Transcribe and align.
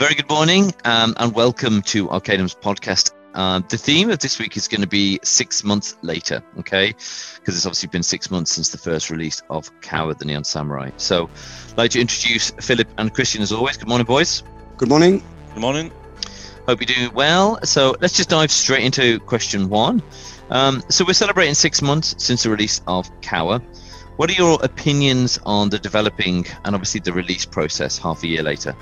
very 0.00 0.14
good 0.14 0.30
morning 0.30 0.72
um, 0.86 1.12
and 1.18 1.34
welcome 1.34 1.82
to 1.82 2.08
Arcadem's 2.08 2.54
podcast. 2.54 3.12
Uh, 3.34 3.60
the 3.68 3.76
theme 3.76 4.08
of 4.08 4.18
this 4.18 4.38
week 4.38 4.56
is 4.56 4.66
going 4.66 4.80
to 4.80 4.86
be 4.86 5.20
six 5.22 5.62
months 5.62 5.98
later, 6.00 6.42
okay? 6.58 6.86
Because 6.86 7.54
it's 7.54 7.66
obviously 7.66 7.90
been 7.90 8.02
six 8.02 8.30
months 8.30 8.50
since 8.50 8.70
the 8.70 8.78
first 8.78 9.10
release 9.10 9.42
of 9.50 9.70
Kawa, 9.82 10.14
the 10.14 10.24
Neon 10.24 10.42
Samurai. 10.42 10.90
So, 10.96 11.28
I'd 11.72 11.76
like 11.76 11.90
to 11.90 12.00
introduce 12.00 12.50
Philip 12.52 12.88
and 12.96 13.12
Christian 13.12 13.42
as 13.42 13.52
always. 13.52 13.76
Good 13.76 13.88
morning, 13.88 14.06
boys. 14.06 14.42
Good 14.78 14.88
morning. 14.88 15.22
Good 15.52 15.60
morning. 15.60 15.92
Hope 16.66 16.80
you're 16.80 16.96
doing 16.96 17.12
well. 17.12 17.58
So, 17.64 17.94
let's 18.00 18.14
just 18.14 18.30
dive 18.30 18.50
straight 18.50 18.84
into 18.84 19.20
question 19.20 19.68
one. 19.68 20.02
Um, 20.48 20.82
so, 20.88 21.04
we're 21.04 21.12
celebrating 21.12 21.52
six 21.52 21.82
months 21.82 22.14
since 22.16 22.44
the 22.44 22.48
release 22.48 22.80
of 22.86 23.10
Kawa. 23.20 23.58
What 24.16 24.30
are 24.30 24.34
your 24.34 24.58
opinions 24.62 25.38
on 25.44 25.68
the 25.68 25.78
developing 25.78 26.46
and 26.64 26.74
obviously 26.74 27.00
the 27.00 27.12
release 27.12 27.44
process 27.44 27.98
half 27.98 28.22
a 28.22 28.28
year 28.28 28.42
later? 28.42 28.74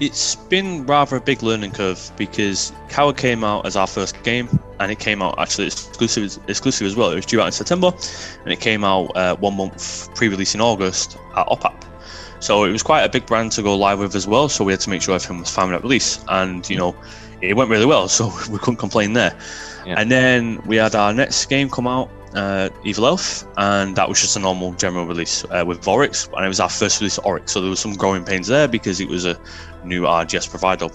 It's 0.00 0.34
been 0.34 0.86
rather 0.86 1.16
a 1.16 1.20
big 1.20 1.42
learning 1.42 1.72
curve 1.72 2.10
because 2.16 2.72
Kawa 2.88 3.12
came 3.12 3.44
out 3.44 3.66
as 3.66 3.76
our 3.76 3.86
first 3.86 4.20
game, 4.22 4.48
and 4.78 4.90
it 4.90 4.98
came 4.98 5.20
out 5.20 5.38
actually 5.38 5.66
exclusive 5.66 6.38
exclusive 6.48 6.86
as 6.86 6.96
well. 6.96 7.10
It 7.10 7.16
was 7.16 7.26
due 7.26 7.40
out 7.40 7.46
in 7.46 7.52
September, 7.52 7.92
and 8.42 8.52
it 8.52 8.60
came 8.60 8.82
out 8.82 9.14
uh, 9.14 9.36
one 9.36 9.56
month 9.56 10.08
pre-release 10.14 10.54
in 10.54 10.62
August 10.62 11.18
at 11.36 11.46
OPAP. 11.48 11.84
So 12.40 12.64
it 12.64 12.72
was 12.72 12.82
quite 12.82 13.02
a 13.02 13.10
big 13.10 13.26
brand 13.26 13.52
to 13.52 13.62
go 13.62 13.76
live 13.76 13.98
with 13.98 14.14
as 14.14 14.26
well. 14.26 14.48
So 14.48 14.64
we 14.64 14.72
had 14.72 14.80
to 14.80 14.90
make 14.90 15.02
sure 15.02 15.14
everything 15.14 15.40
was 15.40 15.50
fine 15.50 15.70
at 15.74 15.82
release, 15.82 16.24
and 16.28 16.68
you 16.70 16.78
know, 16.78 16.96
it 17.42 17.54
went 17.54 17.68
really 17.68 17.86
well. 17.86 18.08
So 18.20 18.32
we 18.50 18.58
couldn't 18.58 18.78
complain 18.78 19.12
there. 19.12 19.38
Yeah. 19.86 19.96
And 19.98 20.10
then 20.10 20.62
we 20.66 20.76
had 20.76 20.94
our 20.94 21.12
next 21.12 21.44
game 21.46 21.68
come 21.68 21.86
out 21.86 22.10
uh, 22.34 22.68
Evil 22.84 23.06
Elf, 23.06 23.44
and 23.56 23.96
that 23.96 24.08
was 24.08 24.20
just 24.20 24.36
a 24.36 24.40
normal 24.40 24.72
general 24.74 25.06
release 25.06 25.44
uh, 25.50 25.64
with 25.66 25.86
Oryx, 25.86 26.28
and 26.34 26.44
it 26.44 26.48
was 26.48 26.60
our 26.60 26.68
first 26.68 27.00
release 27.00 27.18
of 27.18 27.26
Oryx, 27.26 27.52
so 27.52 27.60
there 27.60 27.70
was 27.70 27.80
some 27.80 27.94
growing 27.94 28.24
pains 28.24 28.46
there 28.46 28.68
because 28.68 29.00
it 29.00 29.08
was 29.08 29.24
a 29.24 29.38
new 29.84 30.02
RGS 30.02 30.48
provider. 30.48 30.88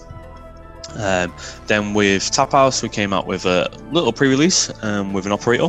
Um, 0.96 1.34
then 1.66 1.94
with 1.94 2.30
Tap 2.30 2.52
House, 2.52 2.82
we 2.82 2.88
came 2.88 3.12
out 3.12 3.26
with 3.26 3.44
a 3.44 3.68
little 3.90 4.12
pre-release 4.12 4.70
um, 4.82 5.12
with 5.12 5.26
an 5.26 5.32
operator, 5.32 5.68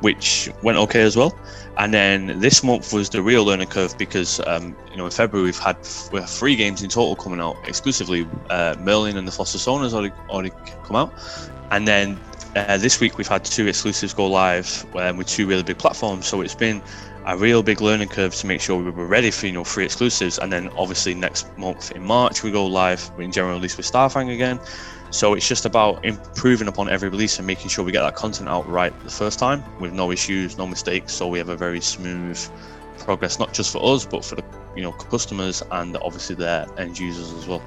which 0.00 0.50
went 0.62 0.76
okay 0.78 1.02
as 1.02 1.16
well. 1.16 1.34
And 1.78 1.94
then 1.94 2.40
this 2.40 2.62
month 2.62 2.92
was 2.92 3.08
the 3.08 3.22
real 3.22 3.44
learning 3.44 3.68
curve 3.68 3.96
because 3.96 4.38
um, 4.46 4.76
you 4.90 4.98
know 4.98 5.06
in 5.06 5.10
February 5.10 5.46
we've 5.46 5.58
had 5.58 5.76
we 6.12 6.20
have 6.20 6.28
three 6.28 6.54
games 6.54 6.82
in 6.82 6.90
total 6.90 7.16
coming 7.16 7.40
out 7.40 7.56
exclusively. 7.66 8.28
Uh, 8.50 8.74
Merlin 8.80 9.16
and 9.16 9.26
the 9.26 9.32
Stone 9.32 9.82
has 9.82 9.94
already, 9.94 10.12
already 10.28 10.50
come 10.84 10.96
out, 10.96 11.14
and 11.70 11.88
then 11.88 12.20
uh, 12.56 12.76
this 12.78 13.00
week 13.00 13.18
we've 13.18 13.28
had 13.28 13.44
two 13.44 13.66
exclusives 13.66 14.12
go 14.12 14.26
live 14.26 14.86
um, 14.96 15.16
with 15.16 15.28
two 15.28 15.46
really 15.46 15.62
big 15.62 15.78
platforms, 15.78 16.26
so 16.26 16.40
it's 16.40 16.54
been 16.54 16.82
a 17.26 17.36
real 17.36 17.62
big 17.62 17.80
learning 17.80 18.08
curve 18.08 18.34
to 18.34 18.46
make 18.46 18.60
sure 18.60 18.82
we 18.82 18.90
were 18.90 19.06
ready 19.06 19.30
for 19.30 19.46
you 19.46 19.52
know 19.52 19.64
free 19.64 19.84
exclusives. 19.84 20.38
And 20.38 20.52
then 20.52 20.68
obviously 20.70 21.14
next 21.14 21.56
month 21.58 21.92
in 21.92 22.04
March 22.04 22.42
we 22.42 22.50
go 22.50 22.66
live 22.66 23.10
in 23.18 23.30
general 23.30 23.54
release 23.54 23.76
with 23.76 23.90
Starfang 23.90 24.32
again. 24.32 24.58
So 25.10 25.34
it's 25.34 25.46
just 25.46 25.64
about 25.64 26.04
improving 26.04 26.68
upon 26.68 26.88
every 26.88 27.08
release 27.08 27.38
and 27.38 27.46
making 27.46 27.68
sure 27.68 27.84
we 27.84 27.92
get 27.92 28.02
that 28.02 28.14
content 28.14 28.48
out 28.48 28.68
right 28.68 28.92
the 29.04 29.10
first 29.10 29.38
time 29.38 29.64
with 29.80 29.92
no 29.92 30.10
issues, 30.10 30.56
no 30.56 30.66
mistakes. 30.66 31.12
So 31.12 31.26
we 31.26 31.38
have 31.38 31.48
a 31.48 31.56
very 31.56 31.80
smooth 31.80 32.38
progress, 32.98 33.38
not 33.38 33.52
just 33.52 33.72
for 33.72 33.94
us, 33.94 34.06
but 34.06 34.24
for 34.24 34.36
the 34.36 34.44
you 34.76 34.82
know 34.82 34.92
customers 34.92 35.62
and 35.70 35.96
obviously 35.98 36.36
their 36.36 36.66
end 36.78 36.98
users 36.98 37.32
as 37.32 37.46
well. 37.46 37.62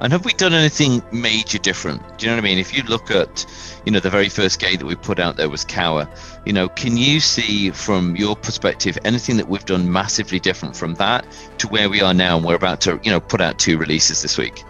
And 0.00 0.12
have 0.12 0.24
we 0.24 0.32
done 0.32 0.52
anything 0.52 1.02
major 1.12 1.58
different? 1.58 2.00
Do 2.18 2.26
you 2.26 2.32
know 2.32 2.36
what 2.36 2.44
I 2.44 2.48
mean? 2.48 2.58
If 2.58 2.76
you 2.76 2.82
look 2.84 3.10
at, 3.10 3.46
you 3.84 3.92
know, 3.92 4.00
the 4.00 4.10
very 4.10 4.28
first 4.28 4.58
game 4.58 4.78
that 4.78 4.86
we 4.86 4.96
put 4.96 5.20
out 5.20 5.36
there 5.36 5.48
was 5.48 5.64
Kawa. 5.64 6.08
You 6.44 6.52
know, 6.52 6.68
can 6.68 6.96
you 6.96 7.20
see 7.20 7.70
from 7.70 8.16
your 8.16 8.34
perspective 8.34 8.98
anything 9.04 9.36
that 9.36 9.48
we've 9.48 9.64
done 9.64 9.92
massively 9.92 10.40
different 10.40 10.76
from 10.76 10.94
that 10.94 11.24
to 11.58 11.68
where 11.68 11.88
we 11.88 12.00
are 12.00 12.14
now? 12.14 12.36
And 12.36 12.44
we're 12.44 12.56
about 12.56 12.80
to, 12.82 12.98
you 13.04 13.12
know, 13.12 13.20
put 13.20 13.40
out 13.40 13.58
two 13.58 13.78
releases 13.78 14.22
this 14.22 14.36
week. 14.36 14.64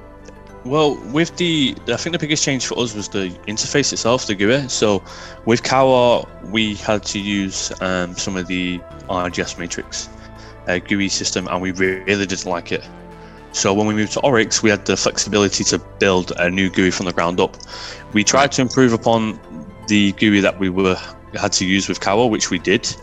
Well, 0.65 0.97
with 1.13 1.37
the, 1.39 1.75
I 1.89 1.97
think 1.97 2.13
the 2.13 2.21
biggest 2.21 2.45
change 2.45 2.67
for 2.67 2.79
us 2.79 2.95
was 2.95 3.09
the 3.09 3.31
interface 3.49 3.93
itself, 3.93 4.27
the 4.27 4.35
GUI. 4.37 4.69
So, 4.69 5.03
with 5.45 5.65
Kawa, 5.65 6.29
we 6.45 6.77
had 6.77 7.03
to 7.07 7.19
use 7.19 7.73
um, 7.81 8.15
some 8.15 8.37
of 8.37 8.47
the 8.47 8.79
RGS 9.09 9.59
matrix 9.59 10.09
uh, 10.69 10.79
GUI 10.79 11.09
system, 11.09 11.49
and 11.49 11.61
we 11.61 11.73
really 11.73 12.27
didn't 12.27 12.47
like 12.47 12.71
it. 12.71 12.85
So 13.53 13.75
when 13.75 13.87
we 13.87 13.95
moved 13.95 14.13
to 14.13 14.21
Oryx, 14.21 14.63
we 14.63 14.71
had 14.71 14.87
the 14.87 14.97
flexibility 14.97 15.63
to 15.65 15.79
build 15.79 16.33
a 16.39 16.51
new 16.51 16.71
GUI 16.71 16.91
from 16.91 17.07
the 17.07 17.13
ground 17.13 17.39
up. 17.39 17.57
We 18.13 18.25
tried 18.25 18.53
to 18.53 18.63
improve 18.63 18.93
upon 18.93 19.39
the 19.89 20.13
GUI 20.13 20.41
that 20.41 20.59
we 20.59 20.71
were 20.71 20.99
had 21.35 21.53
to 21.53 21.67
use 21.67 21.89
with 21.89 22.01
Kawa, 22.01 22.27
which 22.27 22.51
we 22.51 22.59
did, 22.59 22.95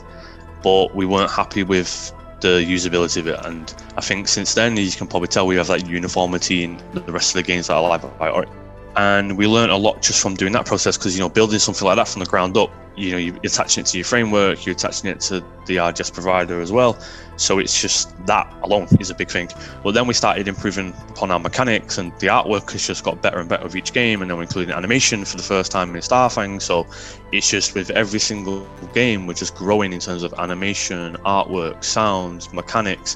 but 0.64 0.96
we 0.96 1.06
weren't 1.06 1.32
happy 1.32 1.64
with 1.64 2.14
the 2.42 2.64
usability 2.68 3.18
of 3.18 3.28
it. 3.28 3.40
And 3.44 3.74
I 3.98 4.02
think 4.02 4.28
since 4.28 4.54
then, 4.54 4.78
you 4.78 4.92
can 4.92 5.08
probably 5.08 5.28
tell 5.28 5.48
we 5.48 5.56
have 5.56 5.68
that 5.68 5.88
uniformity 5.88 6.64
in 6.64 6.82
the 6.94 7.12
rest 7.12 7.36
of 7.36 7.36
the 7.36 7.44
games 7.44 7.68
that 7.68 7.74
are 7.74 7.82
live 7.82 8.18
by 8.18 8.30
Oryx 8.30 8.52
and 8.96 9.38
we 9.38 9.48
learned 9.48 9.72
a 9.72 9.78
lot 9.78 10.02
just 10.02 10.22
from 10.22 10.36
doing 10.36 10.54
that 10.54 10.66
process 10.66 10.98
because 10.98 11.16
you 11.16 11.22
know 11.22 11.30
building 11.30 11.60
something 11.60 11.86
like 11.86 11.96
that 11.96 12.08
from 12.08 12.20
the 12.20 12.26
ground 12.26 12.58
up 12.58 12.72
you 12.96 13.12
know 13.12 13.18
you're 13.18 13.36
attaching 13.44 13.82
it 13.82 13.88
to 13.88 13.98
your 13.98 14.06
framework 14.06 14.66
you're 14.66 14.74
attaching 14.74 15.10
it 15.10 15.20
to 15.22 15.44
the 15.70 15.78
rgs 15.78 16.12
provider 16.12 16.60
as 16.60 16.72
well. 16.72 17.00
So 17.38 17.60
it's 17.60 17.80
just 17.82 18.14
that 18.26 18.54
alone 18.64 18.88
is 19.00 19.10
a 19.10 19.16
big 19.16 19.30
thing. 19.30 19.48
But 19.82 19.94
then 19.94 20.08
we 20.08 20.14
started 20.14 20.50
improving 20.50 20.94
upon 21.10 21.32
our 21.32 21.40
mechanics 21.40 21.98
and 21.98 22.12
the 22.20 22.28
artwork 22.28 22.70
has 22.72 22.86
just 22.86 23.06
got 23.06 23.22
better 23.22 23.40
and 23.40 23.48
better 23.48 23.64
with 23.64 23.78
each 23.78 23.94
game 23.94 24.22
and 24.22 24.30
then 24.30 24.38
we're 24.38 24.44
including 24.44 24.76
animation 24.76 25.24
for 25.24 25.38
the 25.38 25.44
first 25.44 25.72
time 25.72 25.96
in 25.96 26.02
starfang. 26.02 26.62
So 26.62 26.86
it's 27.32 27.50
just 27.50 27.76
with 27.76 27.92
every 27.92 28.20
single 28.20 28.68
game 28.94 29.26
we're 29.26 29.36
just 29.36 29.56
growing 29.56 29.94
in 29.94 30.00
terms 30.00 30.24
of 30.24 30.34
animation 30.38 31.16
artwork 31.26 31.84
sounds 31.84 32.52
mechanics. 32.52 33.16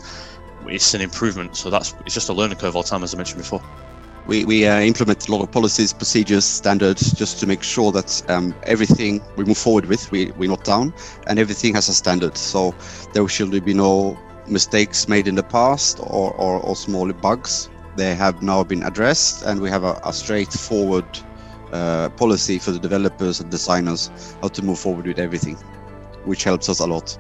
It's 0.68 0.94
an 0.94 1.02
improvement. 1.02 1.58
So 1.58 1.70
that's 1.70 1.94
it's 2.06 2.14
just 2.14 2.30
a 2.30 2.34
learning 2.34 2.60
curve 2.60 2.78
all 2.78 2.84
the 2.84 2.90
time 2.90 3.04
as 3.04 3.14
i 3.14 3.18
mentioned 3.18 3.40
before 3.40 3.62
we, 4.26 4.46
we 4.46 4.66
uh, 4.66 4.80
implement 4.80 5.28
a 5.28 5.32
lot 5.32 5.44
of 5.44 5.52
policies, 5.52 5.94
procedures, 5.94 6.46
standards, 6.46 7.12
just 7.12 7.40
to 7.40 7.48
make 7.48 7.62
sure 7.64 7.92
that 7.92 8.30
um, 8.30 8.56
everything 8.64 9.22
we 9.36 9.44
move 9.44 9.58
forward 9.58 9.86
with, 9.86 10.10
we, 10.12 10.32
we're 10.32 10.50
not 10.50 10.64
down, 10.64 10.94
and 11.28 11.40
everything 11.40 11.74
has 11.76 11.90
a 11.90 11.94
standard. 11.94 12.38
So 12.38 12.74
there 13.14 13.28
should 13.28 13.52
be 13.66 13.74
no 13.74 14.18
mistakes 14.48 15.08
made 15.08 15.28
in 15.28 15.36
the 15.36 15.44
past 15.44 16.00
or, 16.02 16.34
or, 16.34 16.60
or 16.62 16.76
small 16.76 17.12
bugs. 17.12 17.70
They 17.96 18.16
have 18.16 18.42
now 18.42 18.64
been 18.64 18.84
addressed, 18.84 19.44
and 19.44 19.62
we 19.62 19.70
have 19.70 19.84
a, 19.84 20.00
a 20.06 20.14
straightforward 20.14 21.06
uh, 21.72 22.10
policy 22.10 22.60
for 22.60 22.72
the 22.72 22.80
developers 22.80 23.40
and 23.40 23.50
designers 23.50 24.36
how 24.42 24.48
to 24.50 24.62
move 24.62 24.80
forward 24.80 25.06
with 25.06 25.20
everything, 25.20 25.56
which 26.24 26.44
helps 26.44 26.70
us 26.70 26.80
a 26.80 26.88
lot. 26.88 27.18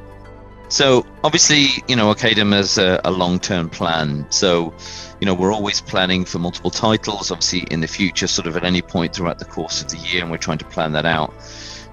So 0.74 1.06
obviously, 1.24 1.84
you 1.88 1.96
know, 1.96 2.12
Arcadem 2.12 2.52
has 2.52 2.80
a, 2.80 3.00
a 3.06 3.12
long-term 3.12 3.70
plan. 3.70 4.26
So, 4.32 4.74
you 5.20 5.28
know, 5.28 5.36
we're 5.36 5.54
always 5.54 5.80
planning 5.80 6.26
for 6.26 6.40
multiple 6.40 6.72
titles, 6.72 7.30
obviously 7.30 7.68
in 7.70 7.82
the 7.82 7.88
future, 7.88 8.26
sort 8.26 8.48
of 8.48 8.58
at 8.58 8.64
any 8.64 8.82
point 8.82 9.14
throughout 9.14 9.38
the 9.38 9.46
course 9.46 9.84
of 9.84 9.90
the 9.90 9.98
year, 9.98 10.24
and 10.24 10.32
we're 10.32 10.38
trying 10.38 10.58
to 10.58 10.66
plan 10.66 10.92
that 10.94 11.06
out. 11.06 11.32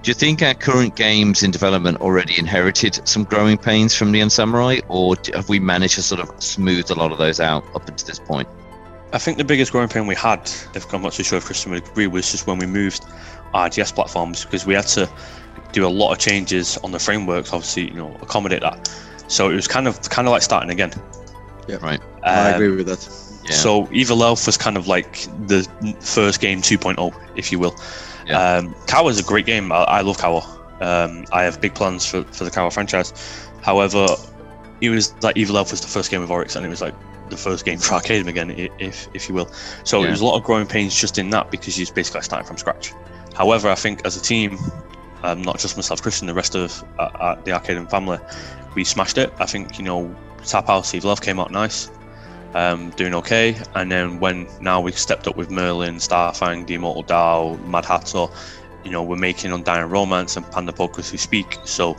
Do 0.01 0.09
you 0.09 0.15
think 0.15 0.41
our 0.41 0.55
current 0.55 0.95
games 0.95 1.43
in 1.43 1.51
development 1.51 2.01
already 2.01 2.39
inherited 2.39 3.07
some 3.07 3.23
growing 3.23 3.55
pains 3.55 3.93
from 3.93 4.11
Neon 4.11 4.31
Samurai, 4.31 4.79
or 4.87 5.15
have 5.35 5.47
we 5.47 5.59
managed 5.59 5.93
to 5.93 6.01
sort 6.01 6.19
of 6.19 6.41
smooth 6.41 6.89
a 6.89 6.95
lot 6.95 7.11
of 7.11 7.19
those 7.19 7.39
out 7.39 7.63
up 7.75 7.87
until 7.87 8.07
this 8.07 8.17
point? 8.17 8.49
I 9.13 9.19
think 9.19 9.37
the 9.37 9.43
biggest 9.43 9.73
growing 9.73 9.89
pain 9.89 10.07
we 10.07 10.15
had, 10.15 10.49
if 10.73 10.91
I'm 10.91 11.03
not 11.03 11.13
too 11.13 11.23
sure 11.23 11.37
if 11.37 11.45
Christian 11.45 11.71
would 11.73 11.87
agree, 11.87 12.07
was 12.07 12.31
just 12.31 12.47
when 12.47 12.57
we 12.57 12.65
moved 12.65 13.05
RGS 13.53 13.93
platforms 13.93 14.43
because 14.43 14.65
we 14.65 14.73
had 14.73 14.87
to 14.87 15.07
do 15.71 15.85
a 15.85 15.89
lot 15.89 16.11
of 16.11 16.19
changes 16.19 16.77
on 16.77 16.91
the 16.91 16.99
frameworks, 16.99 17.53
obviously, 17.53 17.87
you 17.89 17.95
know, 17.95 18.15
accommodate 18.21 18.61
that. 18.61 18.91
So 19.27 19.49
it 19.49 19.55
was 19.55 19.67
kind 19.67 19.87
of 19.87 20.01
kind 20.09 20.27
of 20.27 20.31
like 20.31 20.41
starting 20.41 20.69
again. 20.69 20.91
Yeah, 21.67 21.77
right. 21.77 22.01
Um, 22.01 22.09
I 22.23 22.49
agree 22.51 22.75
with 22.75 22.87
that. 22.87 22.99
Yeah. 23.45 23.55
So 23.55 23.87
Evil 23.91 24.23
Elf 24.23 24.45
was 24.45 24.57
kind 24.57 24.77
of 24.77 24.87
like 24.87 25.23
the 25.47 25.63
first 25.99 26.41
game 26.41 26.61
2.0, 26.61 27.13
if 27.35 27.51
you 27.51 27.59
will. 27.59 27.75
Yeah. 28.27 28.57
Um, 28.57 28.75
Kawa 28.87 29.09
is 29.09 29.19
a 29.19 29.23
great 29.23 29.45
game. 29.45 29.71
I, 29.71 29.83
I 29.83 30.01
love 30.01 30.17
Kawa. 30.17 30.41
Um, 30.81 31.25
I 31.31 31.43
have 31.43 31.61
big 31.61 31.75
plans 31.75 32.05
for, 32.05 32.23
for 32.23 32.43
the 32.43 32.51
Kawa 32.51 32.71
franchise. 32.71 33.13
However, 33.61 34.07
it 34.81 34.89
was 34.89 35.13
like 35.23 35.37
Evil 35.37 35.57
Elf 35.57 35.71
was 35.71 35.81
the 35.81 35.87
first 35.87 36.11
game 36.11 36.21
of 36.21 36.31
Oryx, 36.31 36.55
and 36.55 36.65
it 36.65 36.69
was 36.69 36.81
like 36.81 36.95
the 37.29 37.37
first 37.37 37.65
game 37.65 37.77
for 37.79 37.95
Arcadem 37.95 38.27
again, 38.27 38.51
if 38.79 39.07
if 39.13 39.29
you 39.29 39.35
will. 39.35 39.47
So 39.83 40.01
yeah. 40.01 40.07
it 40.07 40.11
was 40.11 40.21
a 40.21 40.25
lot 40.25 40.37
of 40.37 40.43
growing 40.43 40.67
pains 40.67 40.99
just 40.99 41.17
in 41.17 41.29
that 41.29 41.51
because 41.51 41.79
you're 41.79 41.93
basically 41.93 42.21
starting 42.21 42.47
from 42.47 42.57
scratch. 42.57 42.93
However, 43.35 43.69
I 43.69 43.75
think 43.75 44.05
as 44.05 44.17
a 44.17 44.21
team, 44.21 44.57
um, 45.23 45.41
not 45.41 45.59
just 45.59 45.75
myself, 45.75 46.01
Christian, 46.01 46.27
the 46.27 46.33
rest 46.33 46.55
of 46.55 46.83
uh, 46.97 47.03
uh, 47.03 47.35
the 47.43 47.51
Arcadem 47.51 47.89
family, 47.89 48.19
we 48.75 48.83
smashed 48.83 49.17
it. 49.17 49.33
I 49.39 49.45
think 49.45 49.77
you 49.77 49.85
know 49.85 50.15
Tap 50.45 50.67
House 50.67 50.93
Evil 50.93 51.11
Elf 51.11 51.21
came 51.21 51.39
out 51.39 51.51
nice, 51.51 51.89
um, 52.53 52.89
doing 52.91 53.13
okay, 53.15 53.55
and 53.75 53.91
then 53.91 54.19
when 54.19 54.47
now 54.61 54.81
we've 54.81 54.97
stepped 54.97 55.27
up 55.27 55.35
with 55.35 55.49
Merlin, 55.49 55.95
Starfang, 55.95 56.65
The 56.67 56.75
Immortal 56.75 57.03
DAO, 57.03 57.63
Mad 57.67 57.85
Hatter, 57.85 58.27
you 58.83 58.91
know 58.91 59.03
we're 59.03 59.17
making 59.17 59.51
Undying 59.51 59.89
Romance 59.89 60.37
and 60.37 60.49
Panda 60.51 60.71
Pokus 60.71 61.09
who 61.11 61.17
speak. 61.17 61.57
So 61.65 61.97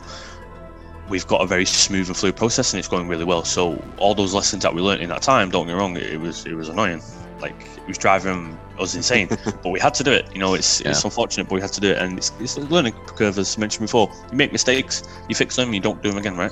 we've 1.09 1.27
got 1.27 1.41
a 1.41 1.47
very 1.47 1.65
smooth 1.65 2.07
and 2.07 2.17
fluid 2.17 2.35
process, 2.35 2.73
and 2.73 2.79
it's 2.79 2.87
going 2.87 3.07
really 3.07 3.25
well. 3.25 3.43
So 3.43 3.81
all 3.97 4.15
those 4.15 4.33
lessons 4.33 4.63
that 4.63 4.73
we 4.73 4.81
learned 4.81 5.01
in 5.01 5.09
that 5.09 5.21
time, 5.21 5.49
don't 5.49 5.65
get 5.65 5.73
me 5.73 5.79
wrong, 5.79 5.97
it 5.97 6.19
was 6.19 6.45
it 6.45 6.53
was 6.53 6.69
annoying. 6.69 7.01
Like 7.39 7.61
it 7.77 7.87
was 7.87 7.97
driving 7.97 8.57
us 8.79 8.95
insane, 8.95 9.27
but 9.45 9.69
we 9.69 9.79
had 9.79 9.93
to 9.95 10.03
do 10.03 10.11
it. 10.11 10.27
You 10.33 10.39
know, 10.39 10.53
it's 10.53 10.81
yeah. 10.81 10.91
it's 10.91 11.03
unfortunate, 11.03 11.47
but 11.47 11.55
we 11.55 11.61
had 11.61 11.73
to 11.73 11.81
do 11.81 11.91
it, 11.91 11.97
and 11.97 12.17
it's, 12.17 12.31
it's 12.39 12.57
a 12.57 12.61
learning 12.61 12.93
curve 13.05 13.37
as 13.37 13.57
mentioned 13.57 13.85
before. 13.85 14.11
You 14.31 14.37
make 14.37 14.51
mistakes, 14.51 15.03
you 15.29 15.35
fix 15.35 15.55
them, 15.55 15.73
you 15.73 15.79
don't 15.79 16.01
do 16.01 16.09
them 16.09 16.17
again, 16.17 16.37
right? 16.37 16.51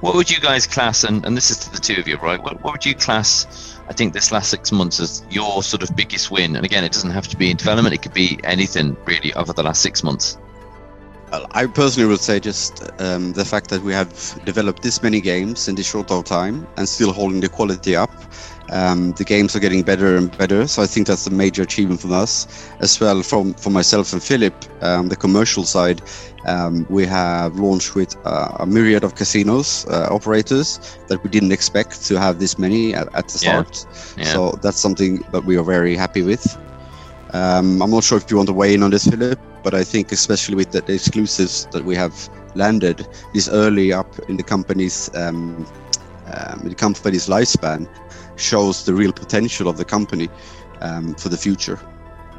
what 0.00 0.14
would 0.14 0.30
you 0.30 0.40
guys 0.40 0.66
class, 0.66 1.04
and, 1.04 1.24
and 1.24 1.36
this 1.36 1.50
is 1.50 1.56
to 1.58 1.72
the 1.72 1.78
two 1.78 1.98
of 1.98 2.06
you, 2.06 2.16
right? 2.18 2.42
What, 2.42 2.62
what 2.62 2.74
would 2.74 2.84
you 2.84 2.94
class, 2.94 3.78
I 3.88 3.92
think, 3.92 4.12
this 4.12 4.30
last 4.30 4.50
six 4.50 4.70
months 4.70 5.00
as 5.00 5.24
your 5.30 5.62
sort 5.62 5.82
of 5.82 5.96
biggest 5.96 6.30
win? 6.30 6.54
And 6.56 6.64
again, 6.64 6.84
it 6.84 6.92
doesn't 6.92 7.10
have 7.10 7.28
to 7.28 7.36
be 7.36 7.50
in 7.50 7.56
development, 7.56 7.94
it 7.94 8.02
could 8.02 8.14
be 8.14 8.38
anything 8.44 8.96
really 9.06 9.32
over 9.34 9.52
the 9.52 9.62
last 9.62 9.82
six 9.82 10.04
months. 10.04 10.38
I 11.50 11.66
personally 11.66 12.08
would 12.08 12.20
say 12.20 12.38
just 12.38 12.88
um, 13.00 13.32
the 13.32 13.44
fact 13.44 13.68
that 13.70 13.82
we 13.82 13.92
have 13.92 14.10
developed 14.44 14.82
this 14.82 15.02
many 15.02 15.20
games 15.20 15.66
in 15.66 15.74
this 15.74 15.88
short 15.90 16.10
of 16.10 16.24
time 16.24 16.66
and 16.76 16.88
still 16.88 17.12
holding 17.12 17.40
the 17.40 17.48
quality 17.48 17.96
up. 17.96 18.10
Um, 18.70 19.12
the 19.12 19.24
games 19.24 19.54
are 19.54 19.60
getting 19.60 19.82
better 19.82 20.16
and 20.16 20.36
better, 20.36 20.66
so 20.66 20.82
I 20.82 20.86
think 20.86 21.06
that's 21.06 21.26
a 21.26 21.30
major 21.30 21.62
achievement 21.62 22.00
from 22.00 22.12
us 22.12 22.46
as 22.80 22.98
well. 23.00 23.22
From 23.22 23.54
for 23.54 23.70
myself 23.70 24.12
and 24.12 24.22
Philip, 24.22 24.54
um, 24.82 25.08
the 25.08 25.16
commercial 25.16 25.64
side, 25.64 26.02
um, 26.46 26.84
we 26.88 27.06
have 27.06 27.56
launched 27.56 27.94
with 27.94 28.16
uh, 28.24 28.56
a 28.60 28.66
myriad 28.66 29.04
of 29.04 29.14
casinos 29.14 29.86
uh, 29.86 30.08
operators 30.10 30.98
that 31.08 31.22
we 31.22 31.30
didn't 31.30 31.52
expect 31.52 32.04
to 32.06 32.18
have 32.18 32.38
this 32.40 32.58
many 32.58 32.94
at, 32.94 33.08
at 33.14 33.28
the 33.28 33.38
start. 33.38 33.86
Yeah. 34.16 34.24
Yeah. 34.24 34.32
So 34.32 34.58
that's 34.62 34.78
something 34.78 35.22
that 35.32 35.44
we 35.44 35.56
are 35.56 35.64
very 35.64 35.94
happy 35.94 36.22
with. 36.22 36.44
Um, 37.32 37.82
I'm 37.82 37.90
not 37.90 38.04
sure 38.04 38.18
if 38.18 38.30
you 38.30 38.36
want 38.36 38.48
to 38.48 38.54
weigh 38.54 38.74
in 38.74 38.82
on 38.82 38.90
this, 38.90 39.06
Philip, 39.06 39.38
but 39.62 39.74
I 39.74 39.84
think 39.84 40.12
especially 40.12 40.56
with 40.56 40.70
the, 40.72 40.80
the 40.80 40.94
exclusives 40.94 41.66
that 41.72 41.84
we 41.84 41.94
have 41.94 42.14
landed 42.54 43.06
this 43.32 43.48
early 43.48 43.92
up 43.92 44.18
in 44.28 44.36
the 44.36 44.42
company's 44.42 45.10
um, 45.14 45.66
um, 46.26 46.60
the 46.64 46.74
company's 46.74 47.28
lifespan 47.28 47.88
shows 48.36 48.84
the 48.84 48.94
real 48.94 49.12
potential 49.12 49.68
of 49.68 49.76
the 49.76 49.84
company 49.84 50.28
um, 50.80 51.14
for 51.14 51.28
the 51.28 51.36
future. 51.36 51.78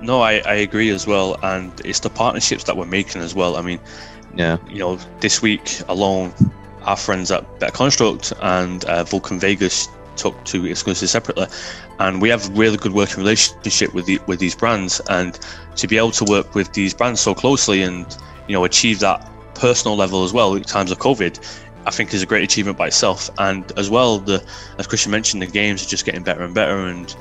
No, 0.02 0.22
I, 0.22 0.40
I 0.46 0.54
agree 0.56 0.90
as 0.92 1.08
well, 1.08 1.38
and 1.42 1.72
it's 1.84 2.00
the 2.02 2.10
partnerships 2.10 2.66
that 2.66 2.78
we're 2.78 2.86
making 2.86 3.22
as 3.22 3.34
well. 3.34 3.56
I 3.56 3.62
mean, 3.62 3.80
yeah, 4.36 4.58
you 4.70 4.80
know, 4.80 4.98
this 5.20 5.42
week 5.42 5.82
alone, 5.88 6.34
our 6.84 6.96
friends 6.96 7.32
at 7.32 7.60
BetConstruct 7.60 8.34
and 8.42 8.86
uh, 8.86 9.04
Vulcan 9.04 9.40
Vegas 9.40 9.88
took 10.16 10.44
two 10.46 10.66
exclusives 10.66 11.12
separately, 11.12 11.48
and 12.00 12.22
we 12.22 12.30
have 12.30 12.50
a 12.50 12.54
really 12.54 12.78
good 12.78 12.94
working 12.94 13.18
relationship 13.18 13.94
with 13.94 14.06
the, 14.06 14.20
with 14.28 14.40
these 14.40 14.56
brands. 14.56 15.02
And 15.10 15.40
to 15.78 15.88
be 15.88 15.98
able 15.98 16.12
to 16.12 16.26
work 16.26 16.54
with 16.54 16.72
these 16.74 16.94
brands 16.94 17.22
so 17.22 17.34
closely 17.34 17.82
and 17.82 18.06
you 18.48 18.54
know 18.54 18.64
achieve 18.66 19.00
that 19.00 19.28
personal 19.56 19.98
level 19.98 20.24
as 20.24 20.34
well 20.34 20.54
in 20.54 20.64
times 20.64 20.92
of 20.92 21.00
COVID, 21.00 21.40
I 21.88 21.92
think 21.92 22.13
is 22.13 22.22
a 22.22 22.25
great 22.25 22.44
achievement 22.44 22.78
by 22.78 22.88
itself. 22.88 23.30
And 23.38 23.72
as 23.78 23.89
well, 23.89 24.19
the 24.19 24.44
as 24.78 24.88
Christian 24.88 25.12
mentioned, 25.12 25.42
the 25.42 25.48
games 25.48 25.84
are 25.84 25.89
just 25.89 26.06
getting 26.06 26.24
better 26.24 26.44
and 26.44 26.54
better. 26.54 26.86
And 26.86 27.16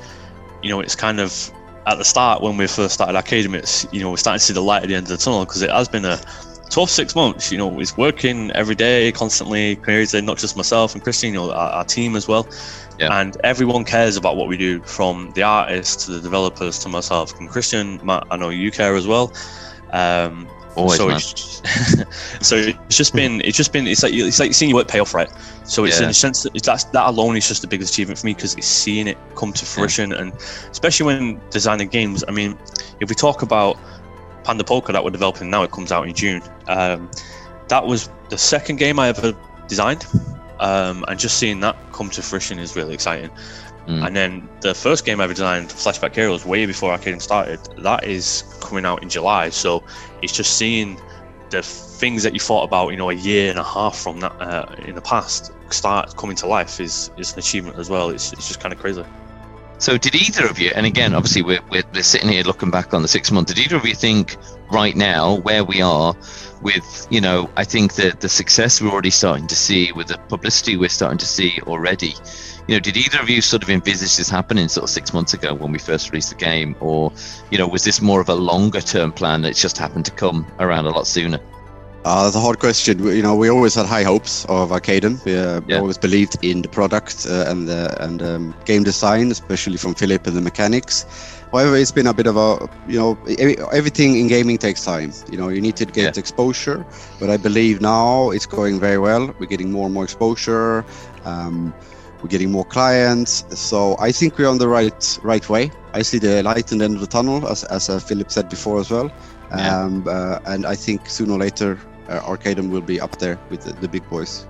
you 0.61 0.69
know, 0.69 0.79
it's 0.79 0.95
kind 0.95 1.19
of 1.19 1.51
at 1.85 1.97
the 1.97 2.05
start 2.05 2.41
when 2.41 2.57
we 2.57 2.67
first 2.67 2.93
started 2.93 3.15
Arcadem, 3.15 3.55
it's 3.55 3.87
you 3.91 4.01
know 4.01 4.11
we're 4.11 4.17
starting 4.17 4.39
to 4.39 4.45
see 4.45 4.53
the 4.53 4.61
light 4.61 4.83
at 4.83 4.89
the 4.89 4.95
end 4.95 5.05
of 5.05 5.09
the 5.09 5.17
tunnel 5.17 5.45
because 5.45 5.61
it 5.61 5.71
has 5.71 5.87
been 5.87 6.05
a 6.05 6.19
12 6.69 6.89
six 6.89 7.15
months 7.15 7.49
you 7.49 7.57
know 7.57 7.79
it's 7.79 7.95
working 7.95 8.51
every 8.51 8.75
day 8.75 9.09
constantly 9.13 9.77
crazy 9.77 10.19
not 10.19 10.37
just 10.37 10.57
myself 10.57 10.95
and 10.95 11.01
christian 11.01 11.33
you 11.33 11.39
know 11.39 11.49
our, 11.49 11.69
our 11.69 11.85
team 11.85 12.13
as 12.13 12.27
well 12.27 12.45
yeah. 12.99 13.19
And 13.19 13.37
everyone 13.43 13.85
cares 13.85 14.17
about 14.17 14.37
what 14.37 14.47
we 14.47 14.57
do, 14.57 14.81
from 14.81 15.31
the 15.35 15.43
artists 15.43 16.05
to 16.05 16.11
the 16.11 16.21
developers 16.21 16.79
to 16.79 16.89
myself 16.89 17.39
and 17.39 17.47
Christian. 17.49 17.99
Matt, 18.03 18.25
I 18.31 18.37
know 18.37 18.49
you 18.49 18.71
care 18.71 18.95
as 18.95 19.05
well. 19.05 19.31
Um, 19.91 20.47
Always, 20.77 20.97
so 20.97 21.09
it's, 21.09 21.61
so 22.47 22.55
it's 22.55 22.95
just 22.95 23.15
been 23.15 23.41
it's 23.41 23.57
just 23.57 23.73
been 23.73 23.87
it's 23.87 24.03
like 24.03 24.13
it's 24.13 24.39
like 24.39 24.53
seeing 24.53 24.69
your 24.69 24.77
work 24.77 24.87
pay 24.87 24.99
off, 24.99 25.13
right? 25.15 25.29
So 25.63 25.85
it's 25.85 25.97
yeah. 25.97 26.05
in 26.05 26.09
a 26.11 26.13
sense 26.13 26.43
that 26.43 26.53
that's, 26.63 26.83
that 26.85 27.09
alone 27.09 27.35
is 27.35 27.47
just 27.47 27.63
the 27.63 27.67
biggest 27.67 27.93
achievement 27.93 28.19
for 28.19 28.27
me 28.27 28.35
because 28.35 28.53
it's 28.53 28.67
seeing 28.67 29.07
it 29.07 29.17
come 29.35 29.53
to 29.53 29.65
fruition, 29.65 30.11
yeah. 30.11 30.21
and 30.21 30.33
especially 30.69 31.07
when 31.07 31.41
designing 31.49 31.87
games. 31.87 32.23
I 32.27 32.31
mean, 32.31 32.57
if 32.99 33.09
we 33.09 33.15
talk 33.15 33.41
about 33.41 33.77
Panda 34.43 34.63
Poker 34.63 34.93
that 34.93 35.03
we're 35.03 35.09
developing 35.09 35.49
now, 35.49 35.63
it 35.63 35.71
comes 35.71 35.91
out 35.91 36.07
in 36.07 36.13
June. 36.13 36.43
Um, 36.67 37.09
that 37.69 37.85
was 37.85 38.09
the 38.29 38.37
second 38.37 38.75
game 38.75 38.99
I 38.99 39.09
ever 39.09 39.33
designed 39.67 40.05
um, 40.59 41.05
and 41.07 41.19
just 41.19 41.37
seeing 41.37 41.59
that 41.61 41.75
come 41.91 42.09
to 42.11 42.21
fruition 42.21 42.59
is 42.59 42.75
really 42.75 42.93
exciting. 42.93 43.29
Mm. 43.87 44.05
And 44.05 44.15
then 44.15 44.49
the 44.61 44.75
first 44.75 45.05
game 45.05 45.21
I 45.21 45.23
ever 45.23 45.33
designed, 45.33 45.69
Flashback 45.69 46.13
Heroes, 46.13 46.45
way 46.45 46.65
before 46.65 46.95
Arcadem 46.95 47.21
started, 47.21 47.59
that 47.77 48.03
is 48.03 48.43
coming 48.59 48.85
out 48.85 49.01
in 49.01 49.09
July. 49.09 49.49
So 49.49 49.81
it's 50.21 50.33
just 50.33 50.57
seeing 50.57 50.99
the 51.49 51.63
things 51.63 52.23
that 52.23 52.33
you 52.33 52.39
thought 52.39 52.63
about, 52.63 52.89
you 52.89 52.97
know, 52.97 53.09
a 53.09 53.13
year 53.13 53.49
and 53.49 53.57
a 53.57 53.63
half 53.63 53.97
from 53.97 54.19
that 54.19 54.33
uh, 54.41 54.75
in 54.79 54.95
the 54.95 55.01
past 55.01 55.53
start 55.69 56.15
coming 56.17 56.35
to 56.37 56.47
life 56.47 56.79
is 56.79 57.11
is 57.17 57.33
an 57.33 57.39
achievement 57.39 57.77
as 57.77 57.89
well. 57.89 58.09
It's, 58.09 58.33
it's 58.33 58.47
just 58.47 58.59
kind 58.59 58.73
of 58.73 58.79
crazy. 58.79 59.05
So, 59.79 59.97
did 59.97 60.15
either 60.15 60.47
of 60.47 60.57
you, 60.57 60.71
and 60.75 60.87
again, 60.87 61.13
obviously, 61.13 61.43
we're, 61.43 61.61
we're, 61.69 61.83
we're 61.93 62.01
sitting 62.01 62.29
here 62.29 62.43
looking 62.43 62.71
back 62.71 62.95
on 62.95 63.03
the 63.03 63.07
six 63.07 63.31
months, 63.31 63.53
did 63.53 63.63
either 63.63 63.75
of 63.75 63.85
you 63.85 63.93
think 63.93 64.35
right 64.71 64.95
now 64.95 65.35
where 65.35 65.63
we 65.63 65.81
are 65.81 66.15
with, 66.61 67.07
you 67.09 67.21
know, 67.21 67.49
I 67.57 67.63
think 67.63 67.93
that 67.95 68.21
the 68.21 68.29
success 68.29 68.81
we're 68.81 68.89
already 68.89 69.09
starting 69.09 69.47
to 69.47 69.55
see 69.55 69.91
with 69.91 70.07
the 70.07 70.17
publicity 70.29 70.77
we're 70.77 70.89
starting 70.89 71.17
to 71.19 71.25
see 71.25 71.59
already, 71.67 72.13
you 72.67 72.75
know, 72.75 72.79
did 72.79 72.97
either 72.97 73.19
of 73.19 73.29
you 73.29 73.41
sort 73.41 73.63
of 73.63 73.69
envisage 73.69 74.17
this 74.17 74.29
happening 74.29 74.67
sort 74.67 74.83
of 74.83 74.89
six 74.89 75.13
months 75.13 75.33
ago 75.33 75.53
when 75.53 75.71
we 75.71 75.79
first 75.79 76.11
released 76.11 76.29
the 76.29 76.35
game? 76.35 76.75
Or, 76.79 77.11
you 77.49 77.57
know, 77.57 77.67
was 77.67 77.83
this 77.83 78.01
more 78.01 78.21
of 78.21 78.29
a 78.29 78.35
longer 78.35 78.81
term 78.81 79.11
plan 79.11 79.41
that's 79.41 79.61
just 79.61 79.77
happened 79.77 80.05
to 80.05 80.11
come 80.11 80.45
around 80.59 80.85
a 80.85 80.89
lot 80.89 81.07
sooner? 81.07 81.39
Uh, 82.07 82.23
that's 82.23 82.37
a 82.37 82.39
hard 82.39 82.57
question. 82.57 83.05
You 83.05 83.21
know, 83.21 83.35
we 83.35 83.49
always 83.49 83.75
had 83.75 83.85
high 83.85 84.03
hopes 84.03 84.45
of 84.45 84.69
Arcadem. 84.69 85.23
We 85.25 85.37
uh, 85.37 85.59
yeah. 85.67 85.79
always 85.79 85.97
believed 85.97 86.37
in 86.41 86.61
the 86.61 86.69
product 86.69 87.27
uh, 87.29 87.43
and 87.49 87.67
the 87.67 88.01
and 88.01 88.21
um, 88.21 88.55
game 88.63 88.85
design, 88.85 89.29
especially 89.29 89.75
from 89.75 89.93
Philip 89.93 90.25
and 90.25 90.37
the 90.37 90.39
mechanics. 90.39 91.05
However, 91.51 91.75
it's 91.75 91.91
been 91.91 92.07
a 92.07 92.13
bit 92.13 92.25
of 92.27 92.37
a 92.37 92.69
you 92.87 92.97
know 92.97 93.17
everything 93.73 94.17
in 94.17 94.29
gaming 94.29 94.57
takes 94.57 94.85
time. 94.85 95.11
You 95.29 95.37
know, 95.37 95.49
you 95.49 95.59
need 95.59 95.75
to 95.75 95.85
get 95.85 96.15
yeah. 96.15 96.19
exposure, 96.23 96.85
but 97.19 97.29
I 97.29 97.35
believe 97.35 97.81
now 97.81 98.29
it's 98.29 98.45
going 98.45 98.79
very 98.79 98.99
well. 98.99 99.35
We're 99.37 99.51
getting 99.55 99.73
more 99.73 99.87
and 99.87 99.93
more 99.93 100.05
exposure. 100.05 100.85
Um, 101.25 101.73
we're 102.23 102.29
getting 102.29 102.51
more 102.51 102.63
clients, 102.63 103.43
so 103.49 103.97
I 103.99 104.13
think 104.13 104.37
we're 104.37 104.49
on 104.49 104.59
the 104.59 104.69
right 104.69 105.19
right 105.23 105.49
way. 105.49 105.71
I 105.93 106.03
see 106.03 106.19
the 106.19 106.41
light 106.41 106.71
in 106.71 106.77
the 106.77 106.85
end 106.85 106.95
of 106.95 107.01
the 107.01 107.07
tunnel, 107.07 107.45
as 107.49 107.65
as 107.65 107.89
uh, 107.89 107.99
Philip 107.99 108.31
said 108.31 108.47
before 108.47 108.79
as 108.79 108.89
well. 108.89 109.11
Yeah. 109.51 109.83
Um, 109.83 110.05
uh, 110.07 110.39
and 110.45 110.65
I 110.65 110.75
think 110.75 111.09
sooner 111.09 111.33
or 111.33 111.39
later 111.39 111.77
uh, 112.09 112.21
Arcadem 112.21 112.69
will 112.69 112.81
be 112.81 112.99
up 112.99 113.17
there 113.17 113.39
with 113.49 113.61
the, 113.61 113.73
the 113.73 113.87
big 113.87 114.07
boys. 114.09 114.45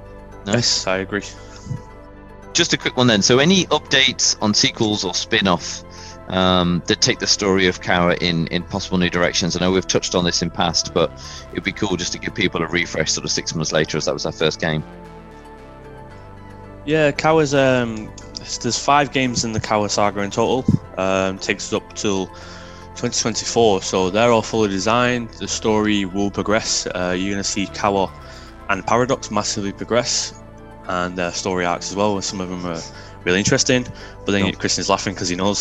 Nice, 0.45 0.88
I 0.88 0.98
agree. 0.98 1.24
Just 2.54 2.74
a 2.74 2.77
quick 2.77 2.98
one 2.98 3.07
then. 3.07 3.21
So, 3.21 3.39
any 3.39 3.65
updates 3.65 4.36
on 4.42 4.54
sequels 4.54 5.04
or 5.04 5.13
spin 5.13 5.48
off 5.48 5.83
um, 6.30 6.81
that 6.88 7.01
take 7.01 7.19
the 7.19 7.27
story 7.27 7.68
of 7.68 7.81
Kawa 7.81 8.15
in, 8.15 8.48
in 8.48 8.63
possible 8.63 8.98
new 8.98 9.09
directions? 9.09 9.56
I 9.56 9.59
know 9.59 9.71
we've 9.71 9.86
touched 9.86 10.15
on 10.15 10.24
this 10.24 10.42
in 10.42 10.50
past, 10.50 10.94
but 10.94 11.12
it'd 11.51 11.63
be 11.63 11.71
cool 11.71 11.98
just 11.98 12.13
to 12.13 12.19
give 12.19 12.33
people 12.33 12.63
a 12.63 12.68
refresh 12.68 13.12
sort 13.12 13.25
of 13.25 13.31
six 13.31 13.54
months 13.54 13.71
later 13.71 13.98
as 13.98 14.06
that 14.06 14.13
was 14.13 14.25
our 14.25 14.31
first 14.31 14.59
game. 14.59 14.83
Yeah, 16.86 17.12
Kawa's 17.12 17.54
um, 17.54 18.12
there's 18.62 18.80
five 18.80 19.11
games 19.11 19.44
in 19.44 19.52
the 19.52 19.59
Kawa 19.59 19.90
saga 19.90 20.21
in 20.21 20.31
total. 20.31 20.66
Um, 20.97 21.37
takes 21.37 21.68
us 21.68 21.73
up 21.73 21.94
till 21.94 22.31
2024. 22.97 23.81
So 23.83 24.09
they're 24.09 24.31
all 24.31 24.42
fully 24.42 24.69
designed. 24.69 25.30
The 25.30 25.47
story 25.47 26.06
will 26.06 26.31
progress. 26.31 26.87
Uh, 26.87 27.16
you're 27.18 27.31
going 27.31 27.44
to 27.44 27.44
see 27.44 27.68
Kawa 27.68 28.11
and 28.69 28.85
Paradox 28.85 29.31
massively 29.31 29.71
progress, 29.71 30.33
and 30.87 31.16
their 31.18 31.31
story 31.31 31.66
arcs 31.66 31.92
as 31.92 31.95
well. 31.95 32.16
And 32.16 32.23
Some 32.23 32.42
of 32.42 32.49
them 32.49 32.66
are 32.66 32.81
really 33.28 33.40
interesting. 33.40 33.86
But 34.26 34.31
then 34.31 34.44
no. 34.44 34.52
Christian's 34.54 34.90
laughing 34.90 35.14
because 35.14 35.28
he 35.28 35.36
knows. 35.36 35.60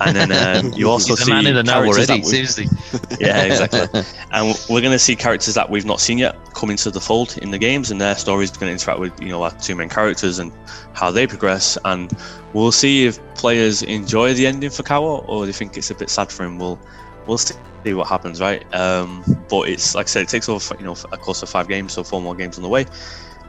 And 0.00 0.14
then 0.14 0.30
um, 0.30 0.72
you 0.76 0.90
also 0.90 1.14
see 1.14 1.30
man 1.30 1.46
in 1.46 1.54
the 1.54 1.62
know 1.62 1.84
already. 1.84 2.22
Seriously. 2.22 2.66
yeah, 3.20 3.44
exactly. 3.44 4.02
and 4.30 4.54
we're 4.68 4.82
going 4.82 4.92
to 4.92 4.98
see 4.98 5.16
characters 5.16 5.54
that 5.54 5.70
we've 5.70 5.86
not 5.86 6.00
seen 6.00 6.18
yet 6.18 6.36
come 6.54 6.70
into 6.70 6.90
the 6.90 7.00
fold 7.00 7.38
in 7.38 7.50
the 7.50 7.58
games, 7.58 7.90
and 7.90 8.00
their 8.00 8.14
stories 8.14 8.54
are 8.54 8.60
going 8.60 8.68
to 8.68 8.72
interact 8.72 9.00
with 9.00 9.20
you 9.20 9.30
know 9.30 9.42
our 9.42 9.50
two 9.52 9.74
main 9.74 9.88
characters 9.88 10.38
and 10.38 10.52
how 10.92 11.10
they 11.10 11.26
progress. 11.26 11.78
And 11.84 12.12
we'll 12.52 12.72
see 12.72 13.06
if 13.06 13.18
players 13.34 13.82
enjoy 13.82 14.34
the 14.34 14.46
ending 14.46 14.70
for 14.70 14.82
Kawa 14.82 15.18
or 15.20 15.46
they 15.46 15.52
think 15.52 15.76
it's 15.76 15.90
a 15.90 15.94
bit 15.94 16.10
sad 16.10 16.30
for 16.30 16.44
him. 16.44 16.58
We'll 16.58 16.78
we'll 17.26 17.38
see 17.38 17.54
what 17.86 18.06
happens, 18.06 18.40
right? 18.40 18.62
Um, 18.74 19.24
but 19.48 19.68
it's 19.68 19.94
like 19.94 20.06
I 20.06 20.08
said, 20.08 20.22
it 20.24 20.28
takes 20.28 20.48
over 20.48 20.76
you 20.78 20.84
know 20.84 20.96
a 21.10 21.16
course 21.16 21.42
of 21.42 21.48
five 21.48 21.68
games, 21.68 21.94
so 21.94 22.04
four 22.04 22.20
more 22.20 22.34
games 22.34 22.58
on 22.58 22.62
the 22.62 22.68
way, 22.68 22.84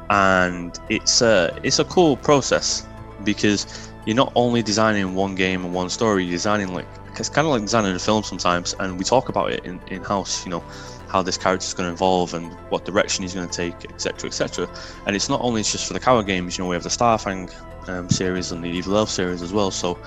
and 0.09 0.79
it's 0.89 1.21
a 1.21 1.59
it's 1.63 1.79
a 1.79 1.85
cool 1.85 2.15
process 2.15 2.87
because 3.23 3.89
you're 4.05 4.15
not 4.15 4.31
only 4.35 4.61
designing 4.61 5.15
one 5.15 5.35
game 5.35 5.63
and 5.63 5.73
one 5.73 5.89
story, 5.89 6.23
you're 6.23 6.31
designing 6.31 6.73
like 6.73 6.87
it's 7.19 7.29
kind 7.29 7.45
of 7.45 7.53
like 7.53 7.61
designing 7.61 7.95
a 7.95 7.99
film 7.99 8.23
sometimes, 8.23 8.73
and 8.79 8.97
we 8.97 9.03
talk 9.03 9.29
about 9.29 9.51
it 9.51 9.63
in, 9.65 9.79
in 9.87 10.03
house, 10.03 10.45
you 10.45 10.51
know, 10.51 10.63
how 11.07 11.21
this 11.21 11.37
character 11.37 11.63
is 11.63 11.73
going 11.73 11.87
to 11.87 11.93
evolve 11.93 12.33
and 12.33 12.51
what 12.69 12.85
direction 12.85 13.21
he's 13.21 13.35
going 13.35 13.47
to 13.47 13.55
take, 13.55 13.85
etc., 13.91 14.27
etc. 14.27 14.67
And 15.05 15.15
it's 15.15 15.29
not 15.29 15.39
only 15.41 15.61
it's 15.61 15.71
just 15.71 15.87
for 15.87 15.93
the 15.93 15.99
Kawa 15.99 16.23
games, 16.23 16.57
you 16.57 16.63
know, 16.63 16.69
we 16.69 16.75
have 16.75 16.83
the 16.83 16.89
Starfang 16.89 17.53
um, 17.87 18.09
series 18.09 18.51
and 18.51 18.63
the 18.63 18.69
Evil 18.69 18.97
Elf 18.97 19.09
series 19.09 19.41
as 19.41 19.53
well, 19.53 19.69
so 19.69 19.99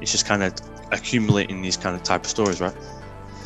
it's 0.00 0.12
just 0.12 0.26
kind 0.26 0.42
of 0.42 0.52
accumulating 0.90 1.62
these 1.62 1.76
kind 1.76 1.96
of 1.96 2.02
type 2.02 2.24
of 2.24 2.30
stories, 2.30 2.60
right? 2.60 2.76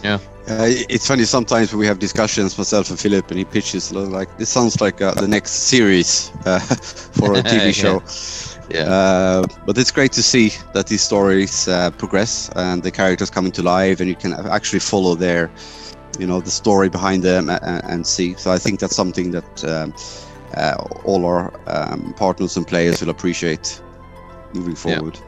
Yeah. 0.03 0.19
Uh, 0.49 0.67
it's 0.89 1.09
funny 1.09 1.25
sometimes 1.25 1.73
when 1.73 1.81
we 1.81 1.87
have 1.87 1.99
discussions 1.99 2.57
myself 2.57 2.91
and 2.91 2.99
Philip, 2.99 3.29
and 3.31 3.39
he 3.39 3.45
pitches 3.45 3.93
like 3.93 4.37
this 4.39 4.49
sounds 4.49 4.81
like 4.81 5.01
uh, 5.01 5.15
the 5.15 5.27
next 5.27 5.51
series 5.51 6.31
uh, 6.45 6.59
for 7.19 7.35
a 7.35 7.43
TV 7.43 7.75
show. 7.83 8.01
Yeah. 8.77 8.91
Uh, 8.91 9.47
but 9.65 9.79
it's 9.79 9.91
great 9.91 10.13
to 10.13 10.23
see 10.23 10.51
that 10.75 10.87
these 10.87 11.03
stories 11.03 11.69
uh, 11.69 11.91
progress 11.91 12.51
and 12.57 12.83
the 12.83 12.91
characters 12.91 13.31
coming 13.31 13.53
to 13.53 13.63
life, 13.63 14.01
and 14.01 14.09
you 14.09 14.17
can 14.17 14.33
actually 14.33 14.81
follow 14.81 15.15
their, 15.15 15.51
you 16.19 16.27
know, 16.27 16.41
the 16.41 16.51
story 16.51 16.89
behind 16.89 17.23
them 17.23 17.49
and, 17.49 17.85
and 17.85 18.07
see. 18.07 18.35
So 18.35 18.51
I 18.53 18.59
think 18.59 18.81
that's 18.81 18.97
something 18.97 19.31
that 19.33 19.65
um, 19.65 19.95
uh, 20.57 20.77
all 21.05 21.25
our 21.27 21.53
um, 21.67 22.15
partners 22.17 22.57
and 22.57 22.67
players 22.67 23.01
will 23.01 23.11
appreciate 23.11 23.81
moving 24.55 24.77
Yeah. 24.87 24.99
forward. 24.99 25.19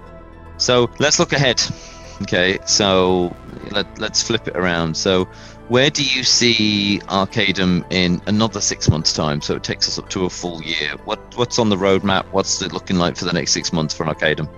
So 0.57 0.91
let's 0.99 1.19
look 1.19 1.33
ahead. 1.33 1.61
Okay, 2.23 2.59
so 2.67 3.35
let, 3.71 3.87
let's 3.99 4.23
flip 4.23 4.49
it 4.49 4.57
around. 4.57 4.97
So, 4.97 5.29
where 5.69 5.91
do 5.91 6.03
you 6.03 6.25
see 6.25 7.01
Arcadem 7.09 7.85
in 7.91 8.21
another 8.27 8.61
six 8.61 8.89
months' 8.89 9.13
time? 9.13 9.41
So 9.41 9.55
it 9.57 9.63
takes 9.63 9.89
us 9.89 9.99
up 9.99 10.09
to 10.11 10.25
a 10.25 10.31
full 10.31 10.63
year. 10.63 10.97
What 11.05 11.21
what's 11.37 11.59
on 11.59 11.69
the 11.69 11.77
roadmap? 11.77 12.27
What's 12.33 12.61
it 12.63 12.73
looking 12.73 12.97
like 12.99 13.17
for 13.17 13.25
the 13.25 13.33
next 13.33 13.53
six 13.53 13.73
months 13.73 13.95
for 13.95 14.05
Arcadem? 14.07 14.49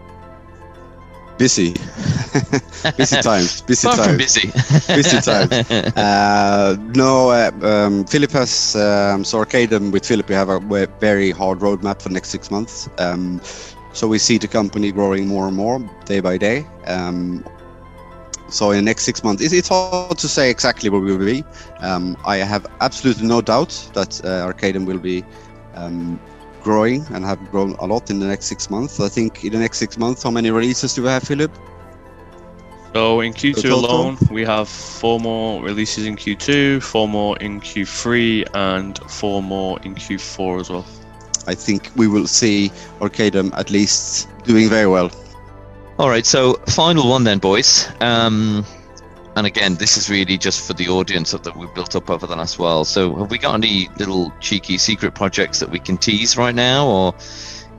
Busy, 1.38 1.72
busy 2.96 3.16
times, 3.22 3.62
busy 3.62 3.88
Far 3.88 3.96
times. 3.96 4.18
busy. 4.18 4.52
Busy 4.94 5.20
times. 5.20 5.50
Uh, 5.96 6.76
no, 6.94 7.30
uh, 7.30 7.50
um, 7.62 8.04
Philip 8.04 8.30
has 8.32 8.76
um, 8.76 9.24
so 9.24 9.38
Arcadem 9.38 9.90
with 9.90 10.04
Philip 10.06 10.28
we 10.28 10.34
have 10.34 10.50
a 10.50 10.60
very 11.00 11.30
hard 11.30 11.60
roadmap 11.60 12.02
for 12.02 12.08
the 12.08 12.14
next 12.14 12.28
six 12.28 12.50
months. 12.50 12.88
Um, 12.98 13.40
so 13.92 14.06
we 14.06 14.18
see 14.18 14.38
the 14.38 14.48
company 14.48 14.92
growing 14.92 15.26
more 15.28 15.48
and 15.48 15.56
more 15.56 15.78
day 16.04 16.20
by 16.20 16.36
day. 16.36 16.66
Um, 16.86 17.44
so 18.50 18.70
in 18.70 18.76
the 18.76 18.82
next 18.82 19.04
six 19.04 19.22
months, 19.22 19.42
it's, 19.42 19.52
it's 19.52 19.68
hard 19.68 20.18
to 20.18 20.28
say 20.28 20.50
exactly 20.50 20.90
where 20.90 21.00
we 21.00 21.16
will 21.16 21.26
be. 21.26 21.44
Um, 21.80 22.16
I 22.24 22.36
have 22.36 22.66
absolutely 22.80 23.26
no 23.26 23.40
doubt 23.40 23.70
that 23.94 24.24
uh, 24.24 24.46
Arcadem 24.50 24.86
will 24.86 24.98
be 24.98 25.24
um, 25.74 26.20
growing 26.62 27.04
and 27.10 27.24
have 27.24 27.50
grown 27.50 27.72
a 27.78 27.86
lot 27.86 28.10
in 28.10 28.18
the 28.18 28.26
next 28.26 28.46
six 28.46 28.70
months. 28.70 29.00
I 29.00 29.08
think 29.08 29.44
in 29.44 29.52
the 29.52 29.58
next 29.58 29.78
six 29.78 29.98
months, 29.98 30.22
how 30.22 30.30
many 30.30 30.50
releases 30.50 30.94
do 30.94 31.02
we 31.02 31.08
have, 31.08 31.22
Philip? 31.22 31.50
So 32.92 33.20
in 33.20 33.32
Q2 33.32 33.70
alone, 33.70 34.18
we 34.32 34.44
have 34.44 34.68
four 34.68 35.20
more 35.20 35.62
releases 35.62 36.06
in 36.06 36.16
Q2, 36.16 36.82
four 36.82 37.06
more 37.06 37.36
in 37.38 37.60
Q3, 37.60 38.48
and 38.52 38.98
four 39.10 39.42
more 39.42 39.78
in 39.82 39.94
Q4 39.94 40.60
as 40.60 40.70
well. 40.70 40.84
I 41.46 41.54
think 41.54 41.90
we 41.94 42.08
will 42.08 42.26
see 42.26 42.70
Arcadem 42.98 43.56
at 43.56 43.70
least 43.70 44.28
doing 44.44 44.68
very 44.68 44.88
well. 44.88 45.10
All 46.00 46.08
right, 46.08 46.24
so 46.24 46.54
final 46.66 47.10
one 47.10 47.24
then, 47.24 47.40
boys. 47.40 47.86
Um, 48.00 48.64
and 49.36 49.46
again, 49.46 49.74
this 49.74 49.98
is 49.98 50.08
really 50.08 50.38
just 50.38 50.66
for 50.66 50.72
the 50.72 50.88
audience 50.88 51.32
that 51.32 51.54
we've 51.54 51.74
built 51.74 51.94
up 51.94 52.08
over 52.08 52.26
the 52.26 52.36
last 52.36 52.58
while. 52.58 52.86
So, 52.86 53.14
have 53.16 53.30
we 53.30 53.36
got 53.36 53.54
any 53.54 53.90
little 53.98 54.32
cheeky 54.40 54.78
secret 54.78 55.14
projects 55.14 55.60
that 55.60 55.68
we 55.68 55.78
can 55.78 55.98
tease 55.98 56.38
right 56.38 56.54
now, 56.54 56.86
or 56.86 57.14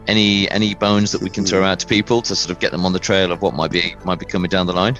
any 0.05 0.47
any 0.51 0.75
bones 0.75 1.11
that 1.13 1.21
we 1.23 1.31
can 1.31 1.45
throw 1.45 1.63
out 1.63 1.79
to 1.79 1.87
people 1.87 2.21
to 2.21 2.35
sort 2.35 2.51
of 2.51 2.59
get 2.59 2.71
them 2.71 2.85
on 2.85 2.93
the 2.93 2.99
trail 2.99 3.31
of 3.31 3.41
what 3.41 3.55
might 3.55 3.71
be 3.71 3.95
might 4.05 4.19
be 4.19 4.27
coming 4.27 4.49
down 4.49 4.67
the 4.67 4.73
line? 4.73 4.99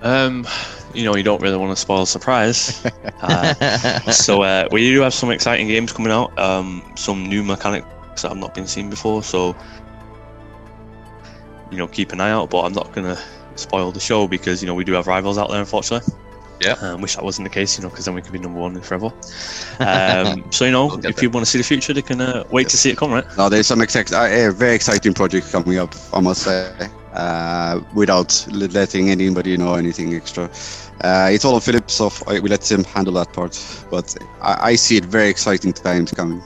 Um, 0.00 0.48
you 0.94 1.04
know, 1.04 1.14
you 1.16 1.24
don't 1.24 1.42
really 1.42 1.58
want 1.58 1.76
to 1.76 1.80
spoil 1.80 2.00
the 2.00 2.06
surprise. 2.06 2.82
Uh, 3.20 4.00
so 4.10 4.42
uh, 4.42 4.68
we 4.70 4.90
do 4.90 5.00
have 5.00 5.14
some 5.14 5.30
exciting 5.30 5.66
games 5.66 5.92
coming 5.92 6.12
out. 6.12 6.38
Um, 6.38 6.82
some 6.94 7.26
new 7.26 7.42
mechanics 7.42 7.86
that 8.20 8.28
have 8.28 8.36
not 8.36 8.54
been 8.54 8.66
seen 8.66 8.90
before. 8.90 9.22
So 9.22 9.56
you 11.70 11.78
know, 11.78 11.86
keep 11.86 12.12
an 12.12 12.20
eye 12.20 12.30
out. 12.30 12.50
But 12.50 12.62
I'm 12.62 12.72
not 12.72 12.92
gonna 12.92 13.18
spoil 13.56 13.92
the 13.92 14.00
show 14.00 14.26
because 14.28 14.62
you 14.62 14.66
know 14.66 14.74
we 14.74 14.84
do 14.84 14.92
have 14.92 15.06
rivals 15.06 15.38
out 15.38 15.50
there, 15.50 15.60
unfortunately. 15.60 16.12
Yeah. 16.60 16.74
Um, 16.80 17.00
wish 17.00 17.16
that 17.16 17.24
wasn't 17.24 17.46
the 17.46 17.50
case, 17.50 17.76
you 17.76 17.82
know, 17.82 17.90
because 17.90 18.04
then 18.04 18.14
we 18.14 18.22
could 18.22 18.32
be 18.32 18.38
number 18.38 18.60
one 18.60 18.80
forever. 18.80 19.10
Um, 19.80 20.44
so 20.50 20.64
you 20.64 20.70
know, 20.70 20.86
We'll 20.86 21.04
if 21.04 21.16
there. 21.16 21.24
you 21.24 21.30
want 21.30 21.44
to 21.44 21.50
see 21.50 21.58
the 21.58 21.64
future, 21.64 21.92
they 21.92 22.02
can 22.02 22.20
uh, 22.20 22.44
wait 22.50 22.68
to 22.68 22.76
see 22.76 22.90
it 22.90 22.96
come, 22.96 23.10
right? 23.12 23.24
No, 23.36 23.48
there's 23.48 23.66
some 23.66 23.80
exec- 23.82 24.12
uh, 24.12 24.52
very 24.52 24.74
exciting 24.74 25.12
projects 25.14 25.50
coming 25.50 25.78
up, 25.78 25.94
I 26.12 26.20
must 26.20 26.42
say, 26.42 26.88
uh, 27.12 27.80
without 27.94 28.46
letting 28.52 29.10
anybody 29.10 29.56
know 29.56 29.74
anything 29.74 30.14
extra. 30.14 30.44
Uh, 31.02 31.28
it's 31.32 31.44
all 31.44 31.54
on 31.56 31.60
Philip, 31.60 31.90
so 31.90 32.10
we 32.28 32.40
let 32.48 32.70
him 32.70 32.84
handle 32.84 33.14
that 33.14 33.32
part. 33.32 33.58
But 33.90 34.14
I, 34.40 34.70
I 34.70 34.74
see 34.76 34.96
it 34.96 35.04
very 35.04 35.28
exciting 35.28 35.72
times 35.72 36.12
coming. 36.12 36.40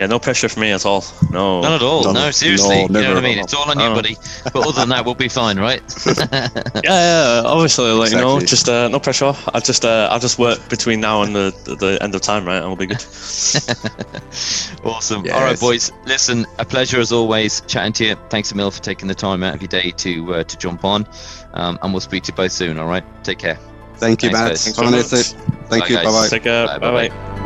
Yeah, 0.00 0.06
no 0.06 0.18
pressure 0.18 0.48
for 0.48 0.60
me 0.60 0.70
at 0.72 0.86
all. 0.86 1.04
No. 1.30 1.60
None 1.60 1.74
at 1.74 1.82
all. 1.82 2.02
No, 2.04 2.12
No, 2.12 2.24
no, 2.24 2.30
seriously. 2.30 2.80
you 2.84 2.88
know 2.88 3.08
what 3.14 3.18
I 3.18 3.20
mean? 3.20 3.38
It's 3.38 3.52
all 3.52 3.70
on 3.70 3.78
you, 3.78 3.94
buddy. 3.94 4.16
But 4.44 4.56
other 4.56 4.72
than 4.72 4.88
that, 4.88 5.04
we'll 5.04 5.14
be 5.14 5.28
fine, 5.28 5.58
right? 5.58 5.82
Yeah, 6.82 7.42
yeah, 7.42 7.42
obviously, 7.44 7.90
like 7.90 8.10
you 8.10 8.16
know, 8.16 8.40
just 8.40 8.66
uh, 8.70 8.88
no 8.88 8.98
pressure. 8.98 9.34
I 9.52 9.60
just 9.60 9.84
uh, 9.84 10.08
I'll 10.10 10.18
just 10.18 10.38
work 10.38 10.66
between 10.70 11.00
now 11.00 11.20
and 11.22 11.36
the, 11.36 11.54
the, 11.64 11.74
the 11.76 12.02
end 12.02 12.14
of 12.14 12.22
time, 12.22 12.46
right? 12.46 12.56
And 12.56 12.66
we'll 12.68 12.76
be 12.76 12.86
good. 12.86 13.04
awesome. 14.84 15.20
All 15.30 15.42
right, 15.42 15.60
boys. 15.60 15.92
Listen, 16.06 16.46
a 16.58 16.64
pleasure 16.64 16.98
as 16.98 17.12
always 17.12 17.60
chatting 17.62 17.92
to 17.94 18.04
you. 18.06 18.16
Thanks, 18.30 18.52
Emil, 18.52 18.70
for 18.70 18.80
taking 18.80 19.06
the 19.06 19.14
time 19.14 19.42
out 19.42 19.54
of 19.54 19.60
your 19.60 19.68
day 19.68 19.90
to 19.90 20.34
uh, 20.34 20.44
to 20.44 20.56
jump 20.56 20.82
on. 20.82 21.06
Um, 21.52 21.78
and 21.82 21.92
we'll 21.92 22.00
speak 22.00 22.22
to 22.24 22.32
you 22.32 22.36
both 22.36 22.52
soon. 22.52 22.78
All 22.78 22.88
right. 22.88 23.04
Take 23.22 23.38
care. 23.38 23.58
Thank 23.96 24.22
you, 24.22 24.30
Matt. 24.30 24.48
guys. 24.52 24.64
Thanks 24.64 24.78
Have 24.78 24.86
a 24.88 24.90
very 24.90 25.02
nice 25.02 25.10
day. 25.34 25.38
much. 25.38 25.68
Thank 25.68 25.88
you. 25.90 25.96
Bye 25.96 26.04
bye. 26.04 26.28
Take 26.28 26.44
care. 26.44 26.66
Bye, 26.66 26.78
Bye 26.78 26.90
bye-bye. 26.90 27.08
bye. 27.10 27.39